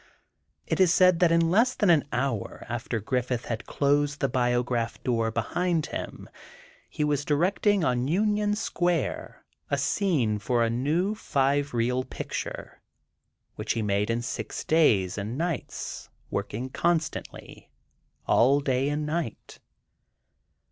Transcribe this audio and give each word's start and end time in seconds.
It 0.65 0.79
is 0.79 0.91
said 0.91 1.19
that 1.19 1.31
in 1.31 1.51
less 1.51 1.75
than 1.75 1.91
an 1.91 2.05
hour 2.11 2.65
after 2.67 2.99
Griffith 2.99 3.45
had 3.45 3.67
closed 3.67 4.19
the 4.19 4.27
Biograph 4.27 5.03
door 5.03 5.29
behind 5.29 5.85
him, 5.93 6.27
he 6.89 7.03
was 7.03 7.23
directing 7.23 7.83
on 7.83 8.07
Union 8.07 8.55
Square 8.55 9.45
a 9.69 9.77
scene 9.77 10.39
for 10.39 10.63
a 10.63 10.71
new 10.71 11.13
five 11.13 11.75
reel 11.75 12.03
picture, 12.03 12.81
which 13.57 13.73
he 13.73 13.83
made 13.83 14.09
in 14.09 14.23
six 14.23 14.63
days 14.63 15.19
and 15.19 15.37
nights, 15.37 16.09
working 16.31 16.71
constantly—all 16.71 18.59
day 18.59 18.89
and 18.89 19.05
night. 19.05 19.59